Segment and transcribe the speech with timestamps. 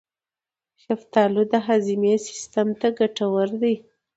[0.83, 3.75] شفتالو د هاضمې سیستم ته ګټور دی.